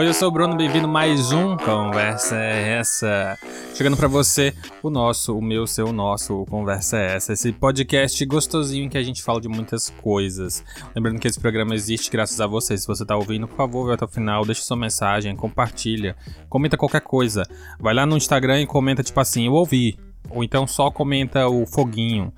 [0.00, 3.38] Hoje eu sou o Bruno, bem-vindo mais um Conversa é Essa.
[3.74, 7.34] Chegando para você, o nosso, o meu, seu, o nosso, Conversa é Essa.
[7.34, 10.64] Esse podcast gostosinho em que a gente fala de muitas coisas.
[10.96, 12.78] Lembrando que esse programa existe graças a você.
[12.78, 16.16] Se você tá ouvindo, por favor, vai até o final, deixa sua mensagem, compartilha,
[16.48, 17.42] comenta qualquer coisa.
[17.78, 19.98] Vai lá no Instagram e comenta tipo assim, eu ouvi.
[20.30, 22.32] Ou então só comenta o foguinho,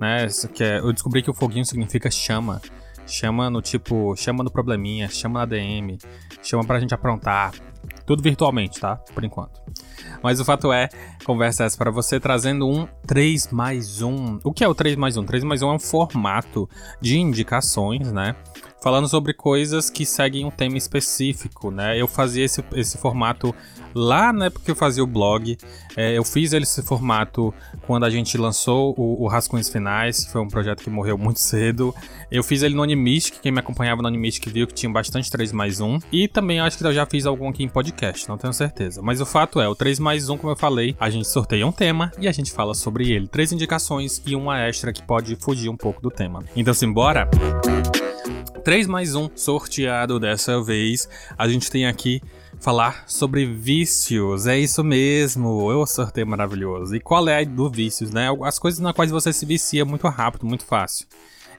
[0.00, 0.28] né?
[0.54, 2.62] Que é, eu descobri que o foguinho significa chama.
[3.08, 5.96] Chama no tipo, chama no probleminha, chama na DM,
[6.42, 7.52] chama pra gente aprontar.
[8.06, 8.96] Tudo virtualmente, tá?
[8.96, 9.60] Por enquanto.
[10.22, 10.88] Mas o fato é,
[11.24, 14.40] conversa essa para você trazendo um 3 mais 1.
[14.44, 15.24] O que é o 3 mais 1?
[15.24, 16.68] 3 mais 1 é um formato
[17.00, 18.34] de indicações, né?
[18.80, 22.00] Falando sobre coisas que seguem um tema específico, né?
[22.00, 23.52] Eu fazia esse, esse formato
[23.92, 25.56] lá na época que eu fazia o blog.
[25.96, 27.52] É, eu fiz esse formato
[27.86, 31.40] quando a gente lançou o, o Rascunhos Finais, que foi um projeto que morreu muito
[31.40, 31.92] cedo.
[32.30, 35.50] Eu fiz ele no Animistic, quem me acompanhava no Animistic viu que tinha bastante 3
[35.50, 35.98] mais 1.
[36.12, 39.00] E também acho que eu já fiz algum aqui em podcast, não tenho certeza.
[39.00, 41.70] Mas o fato é, o 3 mais 1, como eu falei, a gente sorteia um
[41.70, 43.28] tema e a gente fala sobre ele.
[43.28, 46.42] Três indicações e uma extra que pode fugir um pouco do tema.
[46.56, 47.30] Então, simbora?
[48.64, 51.08] 3 mais 1 sorteado dessa vez.
[51.38, 52.20] A gente tem aqui
[52.58, 54.48] falar sobre vícios.
[54.48, 55.70] É isso mesmo.
[55.70, 56.96] Eu sorteio maravilhoso.
[56.96, 58.26] E qual é a do vícios, né?
[58.42, 61.06] As coisas nas quais você se vicia muito rápido, muito fácil.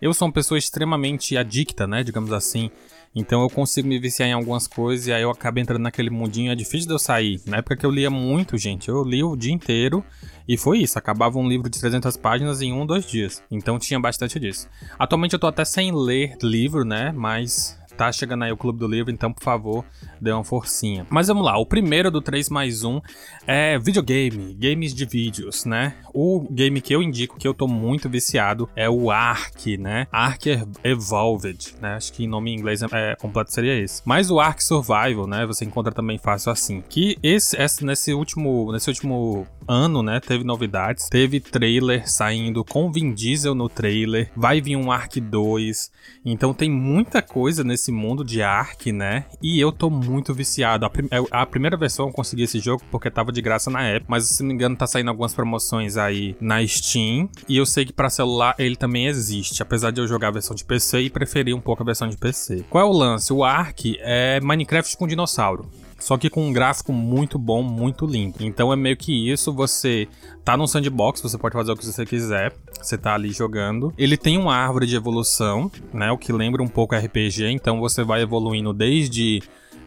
[0.01, 2.03] Eu sou uma pessoa extremamente adicta, né?
[2.03, 2.69] Digamos assim.
[3.15, 6.51] Então eu consigo me viciar em algumas coisas e aí eu acabo entrando naquele mundinho.
[6.51, 7.41] É difícil de eu sair.
[7.45, 10.03] Na época que eu lia muito, gente, eu li o dia inteiro
[10.47, 10.97] e foi isso.
[10.99, 13.41] Acabava um livro de 300 páginas em um, dois dias.
[13.49, 14.67] Então tinha bastante disso.
[14.97, 17.11] Atualmente eu tô até sem ler livro, né?
[17.15, 19.83] Mas tá chegando aí o Clube do Livro, então por favor,
[20.21, 21.05] dê uma forcinha.
[21.09, 23.01] Mas vamos lá, o primeiro do 3 mais 1
[23.45, 25.95] é videogame, games de vídeos, né?
[26.13, 30.07] O game que eu indico que eu tô muito viciado é o Ark, né?
[30.11, 30.45] Ark
[30.83, 31.95] Evolved, né?
[31.95, 34.01] Acho que em nome em inglês é, completo seria esse.
[34.05, 35.45] Mas o Ark Survival, né?
[35.45, 36.81] Você encontra também fácil assim.
[36.87, 40.19] Que esse, esse nesse último, nesse último ano, né?
[40.19, 45.91] Teve novidades, teve trailer saindo com Vin Diesel no trailer, vai vir um Ark 2.
[46.25, 49.25] Então tem muita coisa nesse mundo de Ark, né?
[49.41, 50.85] E eu tô muito viciado.
[50.85, 53.83] A, prim é, a, primeira versão eu consegui esse jogo porque tava de graça na
[53.83, 57.29] época, mas se não me engano tá saindo algumas promoções aí na Steam.
[57.47, 60.55] E eu sei que para celular ele também existe, apesar de eu jogar a versão
[60.55, 62.65] de PC e preferir um pouco a versão de PC.
[62.69, 63.31] Qual é o lance?
[63.33, 68.37] O Ark é Minecraft com dinossauro só que com um gráfico muito bom, muito lindo.
[68.39, 70.07] Então é meio que isso, você
[70.43, 73.93] tá num sandbox, você pode fazer o que você quiser, você tá ali jogando.
[73.97, 78.03] Ele tem uma árvore de evolução, né, o que lembra um pouco RPG, então você
[78.03, 79.41] vai evoluindo desde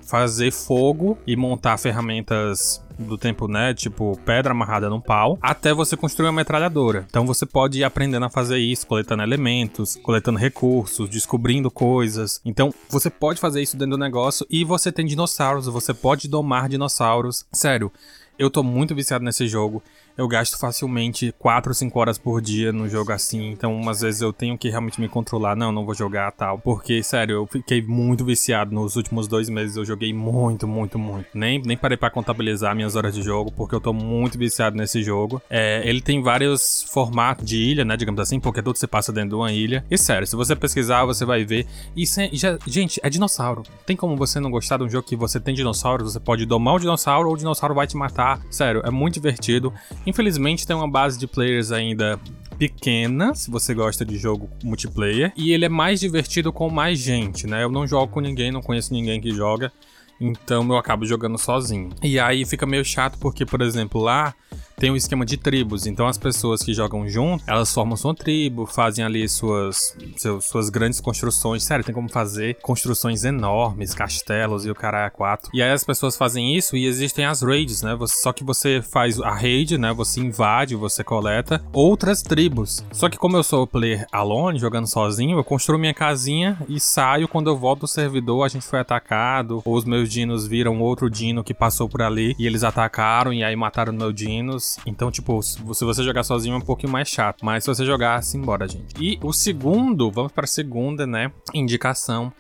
[0.07, 3.75] fazer fogo e montar ferramentas do tempo, né?
[3.75, 7.07] Tipo, pedra amarrada num pau, até você construir uma metralhadora.
[7.09, 12.41] Então você pode ir aprendendo a fazer isso, coletando elementos, coletando recursos, descobrindo coisas.
[12.45, 16.69] Então você pode fazer isso dentro do negócio e você tem dinossauros, você pode domar
[16.69, 17.47] dinossauros.
[17.53, 17.93] Sério,
[18.39, 19.83] eu tô muito viciado nesse jogo
[20.17, 23.51] eu gasto facilmente 4 ou 5 horas por dia no jogo assim.
[23.51, 25.57] Então, umas vezes eu tenho que realmente me controlar.
[25.57, 26.59] Não, não vou jogar tal.
[26.59, 29.77] Porque, sério, eu fiquei muito viciado nos últimos dois meses.
[29.77, 31.27] Eu joguei muito, muito, muito.
[31.35, 35.03] Nem, nem parei para contabilizar minhas horas de jogo, porque eu tô muito viciado nesse
[35.03, 35.41] jogo.
[35.49, 37.97] É, ele tem vários formatos de ilha, né?
[37.97, 39.85] Digamos assim, porque tudo se passa dentro de uma ilha.
[39.91, 41.67] E sério, se você pesquisar, você vai ver.
[41.97, 43.63] E já, gente, é dinossauro.
[43.87, 46.13] Tem como você não gostar de um jogo que você tem dinossauros?
[46.13, 48.41] Você pode domar o dinossauro ou o dinossauro vai te matar.
[48.51, 49.73] Sério, é muito divertido.
[50.07, 52.19] Infelizmente tem uma base de players ainda
[52.59, 57.47] pequena, se você gosta de jogo multiplayer, e ele é mais divertido com mais gente,
[57.47, 57.65] né?
[57.65, 59.73] Eu não jogo com ninguém, não conheço ninguém que joga,
[60.21, 61.91] então eu acabo jogando sozinho.
[62.03, 64.35] E aí fica meio chato porque, por exemplo, lá
[64.77, 65.87] tem um esquema de tribos.
[65.87, 69.97] Então as pessoas que jogam junto, elas formam sua tribo, fazem ali suas,
[70.41, 71.65] suas grandes construções.
[71.65, 75.51] Sério, tem como fazer construções enormes, castelos e o cara é quatro.
[75.55, 77.95] E aí as pessoas fazem isso e existem as raids, né?
[77.97, 79.93] Você, só que você faz a raid, né?
[79.93, 82.85] Você invade, você coleta outras tribos.
[82.93, 87.29] Só que como eu sou player alone, jogando sozinho, eu construo minha casinha e saio
[87.29, 91.11] quando eu volto do servidor, a gente foi atacado, ou os meus dinos viram outro
[91.11, 94.72] dino que passou por ali e eles atacaram e aí mataram meus dinos.
[94.87, 97.45] Então, tipo, se você jogar sozinho é um pouquinho mais chato.
[97.45, 98.95] Mas se você jogar, assim, bora, gente.
[99.01, 101.33] E o segundo, vamos para a segunda, né?
[101.55, 102.33] Indicação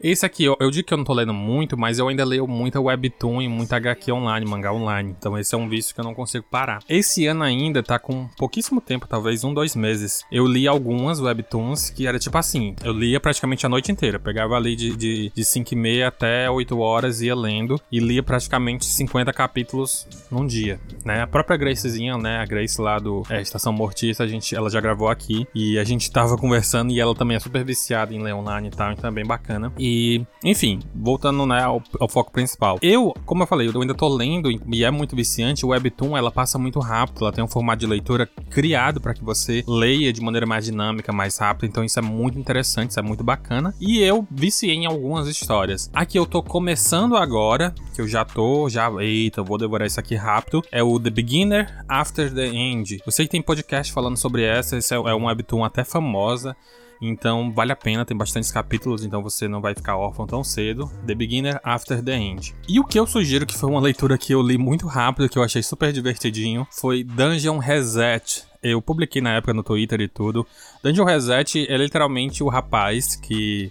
[0.00, 2.46] esse aqui, eu, eu digo que eu não tô lendo muito, mas eu ainda leio
[2.46, 5.14] muita webtoon e muita HQ online, mangá online.
[5.18, 6.80] Então esse é um vício que eu não consigo parar.
[6.88, 10.22] Esse ano ainda tá com pouquíssimo tempo, talvez um, dois meses.
[10.30, 14.18] Eu li algumas webtoons que era tipo assim, eu lia praticamente a noite inteira.
[14.18, 18.22] Pegava ali de, de, de 5 e meia até 8 horas, ia lendo e lia
[18.22, 21.22] praticamente 50 capítulos num dia, né?
[21.22, 22.38] A própria Gracezinha, né?
[22.38, 25.84] A Grace lá do é, Estação Mortista, a gente, ela já gravou aqui e a
[25.84, 29.08] gente tava conversando e ela também é super viciada em ler online e tal, então
[29.10, 29.72] é bem bacana.
[29.78, 32.78] E E, enfim, voltando né, ao, ao, foco principal.
[32.82, 35.64] Eu, como eu falei, eu ainda tô lendo e é muito viciante.
[35.64, 39.24] O Webtoon, ela passa muito rápido, ela tem um formato de leitura criado para que
[39.24, 41.66] você leia de maneira mais dinâmica, mais rápida.
[41.66, 43.74] Então isso é muito interessante, isso é muito bacana.
[43.80, 45.90] E eu viciei em algumas histórias.
[45.94, 49.98] Aqui eu tô começando agora, que eu já tô, já, eita, eu vou devorar isso
[49.98, 50.62] aqui rápido.
[50.70, 53.00] É o The Beginner After the End.
[53.06, 56.54] Eu sei que tem podcast falando sobre essa, esse é, é um webtoon até famosa.
[57.00, 60.90] Então vale a pena, tem bastantes capítulos, então você não vai ficar órfão tão cedo.
[61.06, 62.54] The Beginner After the End.
[62.68, 65.38] E o que eu sugiro, que foi uma leitura que eu li muito rápido, que
[65.38, 68.44] eu achei super divertidinho, foi Dungeon Reset.
[68.62, 70.46] Eu publiquei na época no Twitter e tudo.
[70.82, 73.70] Dungeon Reset é literalmente o rapaz que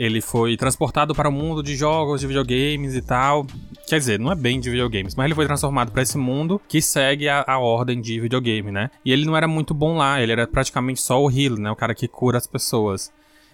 [0.00, 3.46] ele foi transportado para o mundo de jogos, de videogames e tal.
[3.86, 6.80] Quer dizer, não é bem de videogames, mas ele foi transformado para esse mundo que
[6.80, 8.90] segue a, a, ordem de videogame, né?
[9.04, 11.70] E ele não era muito bom lá, ele era praticamente só o heal, né?
[11.70, 13.12] O cara que cura as pessoas.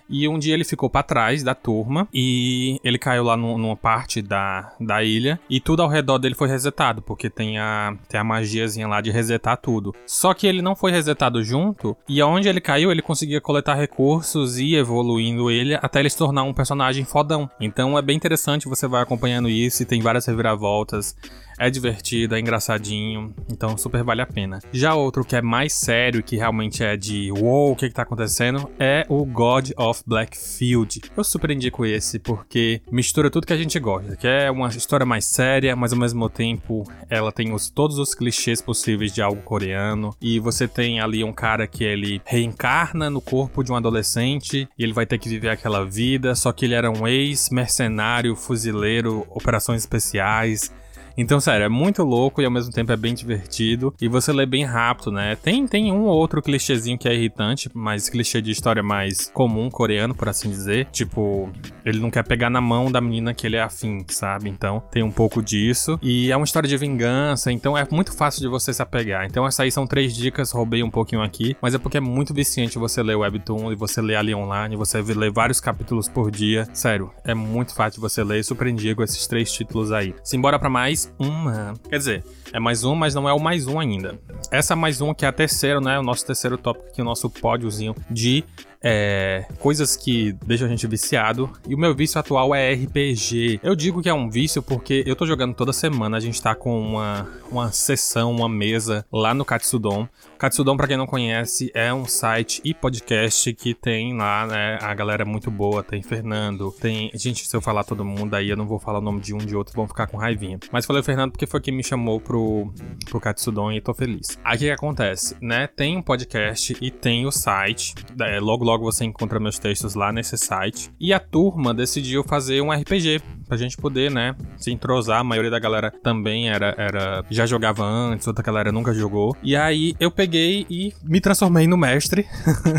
[0.08, 3.76] E um dia ele ficou para trás da turma e ele caiu lá no, numa
[3.76, 8.20] parte da, da ilha e tudo ao redor dele foi resetado, porque tem a, tem
[8.20, 9.94] a magiazinha lá de resetar tudo.
[10.06, 14.58] Só que ele não foi resetado junto e aonde ele caiu ele conseguia coletar recursos
[14.58, 17.50] e evoluindo ele até ele se tornar um personagem fodão.
[17.60, 21.16] Então é bem interessante, você vai acompanhando isso e tem várias reviravoltas.
[21.58, 24.58] É divertido, é engraçadinho, então super vale a pena.
[24.72, 28.02] Já outro que é mais sério, que realmente é de uou, o que, que tá
[28.02, 31.02] acontecendo, é o God of Blackfield.
[31.16, 35.06] Eu super indico esse porque mistura tudo que a gente gosta, que é uma história
[35.06, 39.42] mais séria, mas ao mesmo tempo ela tem os, todos os clichês possíveis de algo
[39.42, 40.14] coreano.
[40.20, 44.82] E você tem ali um cara que ele reencarna no corpo de um adolescente e
[44.82, 49.82] ele vai ter que viver aquela vida, só que ele era um ex-mercenário, fuzileiro, operações
[49.82, 50.72] especiais.
[51.16, 53.94] Então, sério, é muito louco e ao mesmo tempo é bem divertido.
[54.00, 55.34] E você lê bem rápido, né?
[55.36, 59.70] Tem, tem um ou outro clichêzinho que é irritante, mas clichê de história mais comum,
[59.70, 60.86] coreano, por assim dizer.
[60.92, 61.50] Tipo,
[61.84, 64.50] ele não quer pegar na mão da menina que ele é afim, sabe?
[64.50, 65.98] Então, tem um pouco disso.
[66.02, 69.24] E é uma história de vingança, então é muito fácil de você se apegar.
[69.24, 72.34] Então, essas aí são três dicas, roubei um pouquinho aqui, mas é porque é muito
[72.34, 76.30] viciante você ler o Webtoon e você ler ali online, você ler vários capítulos por
[76.30, 76.68] dia.
[76.74, 78.44] Sério, é muito fácil de você ler.
[78.44, 80.14] Super indico esses três títulos aí.
[80.22, 81.74] Simbora para mais uma.
[81.88, 84.18] Quer dizer, é mais um, mas não é o mais um ainda.
[84.50, 85.98] Essa mais um que é a terceira, né?
[85.98, 88.44] O nosso terceiro tópico aqui, o nosso pódiozinho de
[88.82, 91.50] é, coisas que deixam a gente viciado.
[91.68, 93.60] E o meu vício atual é RPG.
[93.62, 96.16] Eu digo que é um vício porque eu tô jogando toda semana.
[96.16, 100.08] A gente tá com uma, uma sessão, uma mesa lá no Katsudon.
[100.38, 104.78] Katsudon, para quem não conhece, é um site e podcast que tem lá, né?
[104.82, 105.82] A galera é muito boa.
[105.82, 107.10] Tem Fernando, tem.
[107.14, 109.38] Gente, se eu falar todo mundo aí, eu não vou falar o nome de um
[109.38, 110.58] de outro, vão ficar com raivinha.
[110.70, 112.72] Mas falei o Fernando porque foi quem me chamou pro,
[113.06, 114.38] pro Katsudon e tô feliz.
[114.44, 115.66] Aí o que acontece, né?
[115.66, 117.94] Tem um podcast e tem o site.
[118.20, 120.90] É, logo, logo você encontra meus textos lá nesse site.
[120.98, 125.20] E a turma decidiu fazer um RPG pra gente poder, né, se entrosar.
[125.20, 129.36] A maioria da galera também era, era já jogava antes, outra galera nunca jogou.
[129.40, 132.26] E aí eu peguei e me transformei no mestre,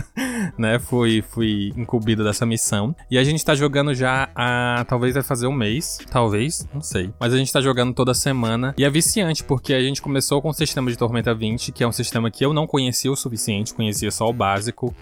[0.60, 0.78] né?
[0.78, 2.94] Fui, fui incumbido dessa missão.
[3.10, 4.86] E a gente tá jogando já há.
[4.88, 6.00] Talvez vai fazer um mês.
[6.12, 7.14] Talvez, não sei.
[7.18, 8.76] Mas a gente tá jogando toda semana.
[8.78, 11.88] E é viciante, porque a gente começou com o sistema de Tormenta 20, que é
[11.88, 14.94] um sistema que eu não conhecia o suficiente, conhecia só o básico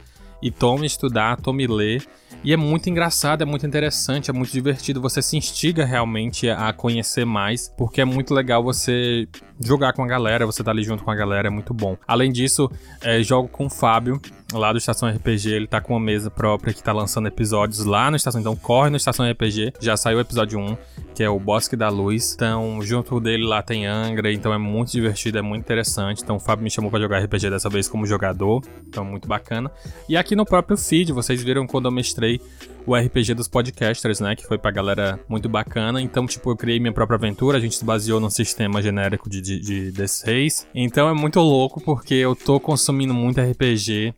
[0.45, 2.05] e tome estudar, tome ler.
[2.43, 5.01] E é muito engraçado, é muito interessante, é muito divertido.
[5.01, 9.27] Você se instiga realmente a conhecer mais, porque é muito legal você
[9.59, 11.97] jogar com a galera, você tá ali junto com a galera, é muito bom.
[12.07, 12.69] Além disso,
[13.01, 14.21] é, jogo com o Fábio,
[14.53, 18.09] lá do Estação RPG, ele tá com uma mesa própria que tá lançando episódios lá
[18.09, 20.77] no Estação, então corre no Estação RPG, já saiu o episódio 1,
[21.13, 24.91] que é o Bosque da Luz, então junto dele lá tem Angra, então é muito
[24.91, 28.05] divertido, é muito interessante, então o Fábio me chamou para jogar RPG dessa vez como
[28.05, 29.71] jogador, então muito bacana.
[30.07, 32.39] E aqui no próprio feed, vocês viram quando eu mestrei
[32.85, 34.35] o RPG dos podcasters, né?
[34.35, 35.99] Que foi pra galera muito bacana.
[35.99, 39.41] Então, tipo, eu criei minha própria aventura, a gente se baseou num sistema genérico de,
[39.41, 40.67] de, de D6.
[40.73, 44.13] Então é muito louco porque eu tô consumindo muito RPG.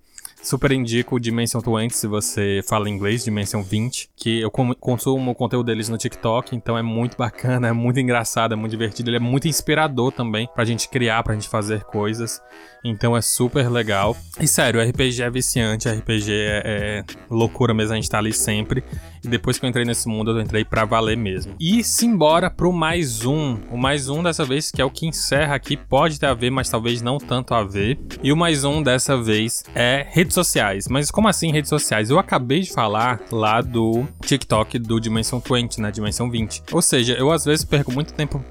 [0.47, 5.35] Super indico o Dimension 20 se você fala inglês, Dimension 20, que eu consumo o
[5.35, 9.17] conteúdo deles no TikTok, então é muito bacana, é muito engraçado, é muito divertido, ele
[9.17, 12.41] é muito inspirador também pra gente criar, pra gente fazer coisas.
[12.81, 14.15] Então é super legal.
[14.39, 18.85] E sério, RPG é viciante, RPG é, é loucura mesmo, a gente tá ali sempre.
[19.23, 21.55] E depois que eu entrei nesse mundo, eu entrei pra valer mesmo.
[21.59, 23.57] E simbora pro mais um.
[23.71, 26.49] O mais um dessa vez, que é o que encerra aqui, pode ter a ver,
[26.49, 27.99] mas talvez não tanto a ver.
[28.21, 30.87] E o mais um dessa vez é redes sociais.
[30.87, 32.09] Mas como assim redes sociais?
[32.09, 35.91] Eu acabei de falar lá do TikTok do Dimensão 20, né?
[35.91, 36.63] Dimensão 20.
[36.71, 38.43] Ou seja, eu às vezes perco muito tempo.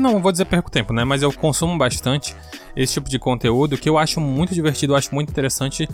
[0.00, 1.04] Não vou dizer perco tempo, né?
[1.04, 2.34] Mas eu consumo bastante
[2.76, 5.88] esse tipo de conteúdo que eu acho muito divertido, eu acho muito interessante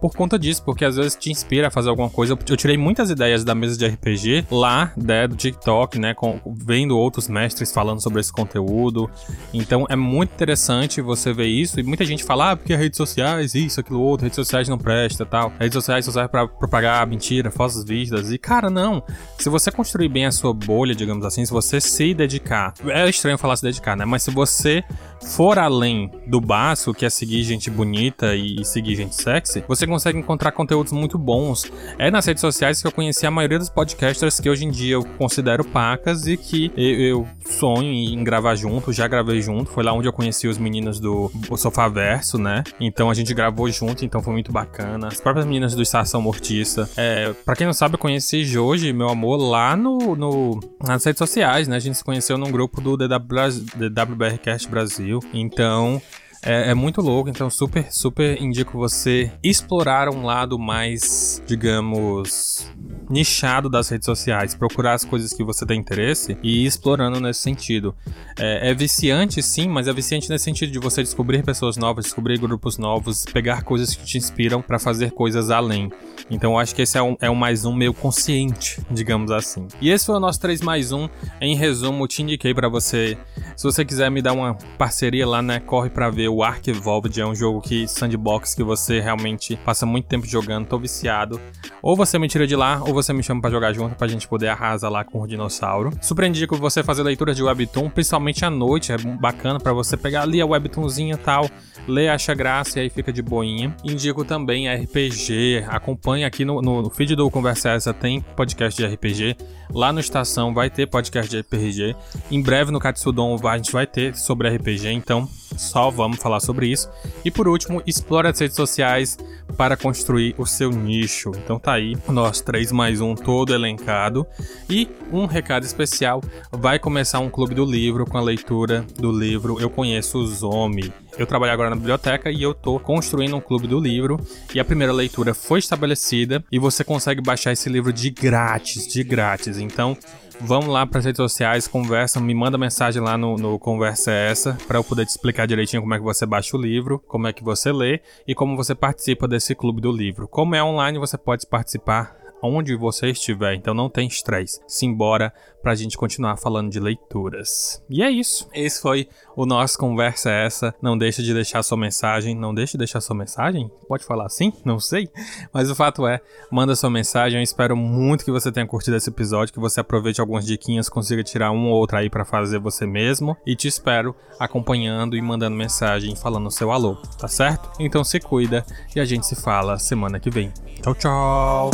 [0.00, 2.36] por conta disso, porque às vezes te inspira a fazer alguma coisa.
[2.48, 6.98] Eu tirei muitas ideias da mesa de RPG lá, né, do TikTok, né, com, vendo
[6.98, 9.10] outros mestres falando sobre esse conteúdo.
[9.52, 13.54] Então é muito interessante você ver isso e muita gente fala, ah, porque redes sociais,
[13.54, 15.52] isso, aquilo outro, redes sociais não presta, tal.
[15.58, 18.32] Redes sociais só servem para propagar mentira, falsas vistas.
[18.32, 19.02] E cara, não.
[19.38, 23.38] Se você construir bem a sua bolha, digamos assim, se você se dedicar, é estranho
[23.38, 24.04] falar se dedicar, né?
[24.04, 24.82] Mas se você
[25.22, 30.18] for além do básico, que é seguir gente bonita e seguir gente sexy, você consegue
[30.18, 31.70] encontrar conteúdos muito bons.
[31.98, 34.94] É nas redes sociais que eu conheci a maioria dos podcasters que hoje em dia
[34.94, 39.70] eu considero pacas e que eu, sonho em gravar junto, já gravei junto.
[39.70, 42.62] Foi lá onde eu conheci os meninos do Sofá Verso, né?
[42.80, 45.08] Então a gente gravou junto, então foi muito bacana.
[45.08, 46.88] As próprias meninas do Estação Mortiça.
[46.96, 51.18] É, pra quem não sabe, eu conheci Joji, meu amor, lá no, no, nas redes
[51.18, 51.76] sociais, né?
[51.76, 55.20] A gente se conheceu num grupo do DWBRcast Brasil.
[55.32, 56.00] Então,
[56.44, 62.68] é, é, muito louco, então super, super indico você explorar um lado mais, digamos,
[63.08, 67.40] nichado das redes sociais, procurar as coisas que você tem interesse e ir explorando nesse
[67.40, 67.94] sentido.
[68.38, 72.38] É, é viciante, sim, mas é viciante nesse sentido de você descobrir pessoas novas, descobrir
[72.38, 75.90] grupos novos, pegar coisas que te inspiram para fazer coisas além.
[76.30, 79.66] Então eu acho que esse é um, é um mais um meio consciente, digamos assim.
[79.80, 81.08] E esse foi o nosso 3 mais 1.
[81.40, 83.18] Em resumo, te indiquei para você.
[83.56, 85.60] Se você quiser me dar uma parceria lá, né?
[85.60, 87.20] Corre para ver o Ark Evolved.
[87.20, 90.66] É um jogo que sandbox que você realmente passa muito tempo jogando.
[90.66, 91.40] Tô viciado.
[91.82, 94.28] Ou você me tira de lá, ou você me chama para jogar junto pra gente
[94.28, 95.90] poder arrasar lá com o dinossauro.
[96.02, 98.92] Super indico você fazer leitura de webtoon, principalmente à noite.
[98.92, 101.48] É bacana para você pegar ali a webtoonzinha e tal
[101.86, 103.74] lê, acha graça e aí fica de boinha.
[103.84, 109.36] Indico também RPG, acompanha aqui no, no feed do Conversa tem podcast de RPG.
[109.70, 111.96] Lá no Estação vai ter podcast de RPG.
[112.30, 116.66] Em breve no Katsudon a gente vai ter sobre RPG, então só vamos falar sobre
[116.66, 116.90] isso.
[117.24, 119.18] E por último, explore as redes sociais
[119.56, 121.30] para construir o seu nicho.
[121.36, 124.26] Então tá aí, nós três mais um todo elencado.
[124.68, 129.60] E um recado especial: vai começar um clube do livro com a leitura do livro
[129.60, 130.92] Eu Conheço o Zombie.
[131.18, 134.18] Eu trabalho agora na biblioteca e eu tô construindo um clube do livro
[134.54, 139.04] e a primeira leitura foi estabelecida e você consegue baixar esse livro de grátis, de
[139.04, 139.58] grátis.
[139.58, 139.96] Então,
[140.44, 144.58] vamos lá para as redes sociais, conversa, me manda mensagem lá no, no Conversa Essa
[144.66, 147.32] para eu poder te explicar direitinho como é que você baixa o livro, como é
[147.32, 150.26] que você lê e como você participa desse clube do livro.
[150.26, 154.60] Como é online, você pode participar onde você estiver, então não tem estresse.
[154.66, 155.32] Simbora
[155.62, 157.82] pra gente continuar falando de leituras.
[157.88, 158.48] E é isso.
[158.52, 160.74] Esse foi o nosso Conversa Essa.
[160.80, 162.34] Não deixe de deixar sua mensagem.
[162.34, 163.70] Não deixe de deixar sua mensagem?
[163.88, 164.52] Pode falar assim?
[164.64, 165.08] Não sei.
[165.52, 166.20] Mas o fato é,
[166.50, 167.38] manda sua mensagem.
[167.38, 171.22] Eu espero muito que você tenha curtido esse episódio, que você aproveite algumas diquinhas, consiga
[171.22, 173.36] tirar um ou outro aí para fazer você mesmo.
[173.46, 177.70] E te espero acompanhando e mandando mensagem, falando seu alô, tá certo?
[177.78, 180.52] Então se cuida e a gente se fala semana que vem.
[180.82, 181.70] Tchau, tchau.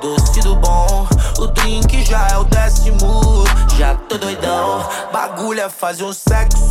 [0.00, 1.06] Doce do bom.
[1.38, 3.44] O drink já é o décimo.
[3.78, 4.86] Já tô doidão.
[5.12, 6.70] Bagulho é fazer um sexo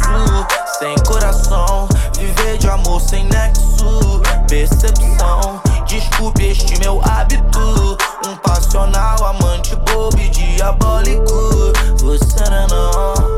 [0.79, 1.87] sem coração.
[2.17, 4.21] Viver de amor sem nexo.
[4.47, 5.61] Percepção.
[5.87, 7.97] Desculpe este meu hábito.
[8.27, 11.73] Um passional, amante bobo e diabólico.
[11.97, 13.35] Você não é não.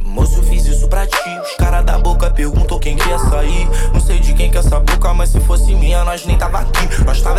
[0.00, 1.40] Moço, fiz isso pra ti.
[1.42, 3.68] Os cara da boca perguntou quem quer sair.
[3.92, 6.60] Não sei de quem que é essa boca, mas se fosse minha, nós nem tava
[6.60, 6.77] aqui.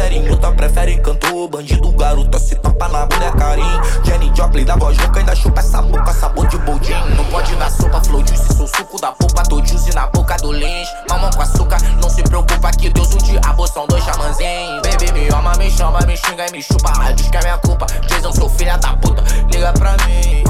[0.10, 1.48] Nós tava em outra, prefere cantor.
[1.48, 3.82] Bandido, garoto, se topa na mulher carinho.
[4.04, 6.94] Jenny Joplin da voz louca, ainda chupa essa boca, sabor de boldin.
[7.16, 9.44] Não pode dar sopa, flow juice, sou suco da polpa.
[9.44, 10.88] Tô juice na boca do lins.
[11.10, 14.82] Mamão com açúcar, não se preocupa que Deus o diabo são dois chamanzinhos.
[14.82, 16.92] Baby, me ama, me chama, me xinga e me chupa.
[16.98, 17.86] Mas diz que é minha culpa.
[18.08, 20.44] Jason, sou filha da puta, liga pra mim.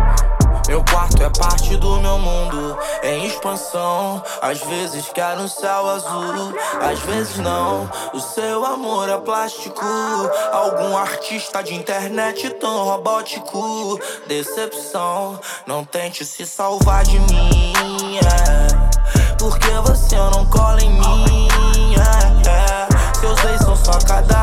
[0.00, 0.09] Yeah.
[0.70, 4.22] Meu quarto é parte do meu mundo em expansão.
[4.40, 7.90] Às vezes quero um céu azul, às vezes não.
[8.14, 9.84] O seu amor é plástico.
[10.52, 13.98] Algum artista de internet tão robótico.
[14.28, 18.18] Decepção, não tente se salvar de mim.
[18.18, 19.34] É.
[19.40, 21.48] Porque você não cola em mim.
[21.96, 23.18] É, é.
[23.18, 24.39] Seus ex são só cadáveres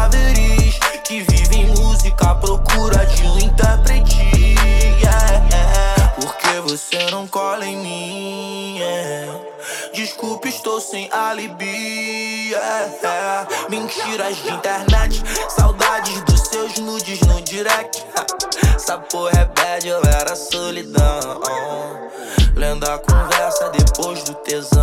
[12.88, 13.70] É.
[13.70, 18.06] Mentiras de internet, saudades dos seus nudes no direct.
[18.75, 21.41] Essa porra é bad, eu era solidão.
[22.56, 24.77] Lendo a conversa depois do tesão.